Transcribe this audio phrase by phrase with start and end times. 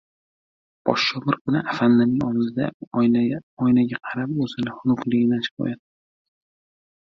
[0.89, 2.69] Poshsho bir kuni Afandining oldida
[3.03, 5.93] oynaga qarab, oʻzining xunukligidan shikoyat qildi: